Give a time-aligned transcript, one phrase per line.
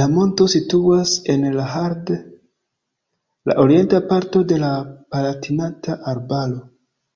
[0.00, 2.12] La monto situas en la Haardt,
[3.50, 4.72] la orienta parto de la
[5.16, 6.64] Palatinata arbaro.